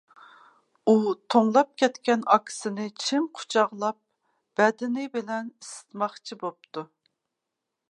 ئۇ 0.85 0.93
توڭلاپ 1.33 1.69
كەتكەن 1.81 2.23
ئاكىسىنى 2.35 2.87
چىڭ 3.05 3.29
قۇچاقلاپ 3.41 3.99
بەدىنى 4.61 5.07
بىلەن 5.19 5.55
ئىسسىتماقچى 5.55 6.41
بوپتۇ. 6.45 6.89